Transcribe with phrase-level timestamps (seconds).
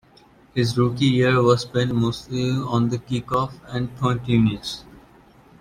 [0.55, 4.83] His rookie year was spent mostly on the kickoff and punt units.